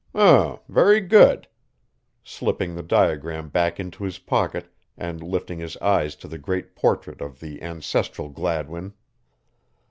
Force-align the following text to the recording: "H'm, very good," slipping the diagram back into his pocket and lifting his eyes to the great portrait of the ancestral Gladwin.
"H'm, 0.15 0.57
very 0.67 0.99
good," 0.99 1.47
slipping 2.23 2.73
the 2.73 2.81
diagram 2.81 3.49
back 3.49 3.79
into 3.79 4.03
his 4.03 4.17
pocket 4.17 4.67
and 4.97 5.21
lifting 5.21 5.59
his 5.59 5.77
eyes 5.77 6.15
to 6.15 6.27
the 6.27 6.39
great 6.39 6.75
portrait 6.75 7.21
of 7.21 7.39
the 7.39 7.61
ancestral 7.61 8.29
Gladwin. 8.29 8.93